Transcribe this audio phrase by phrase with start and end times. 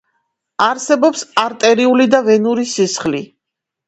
[0.67, 3.23] არსებობს არტერიული და ვენური სისხლი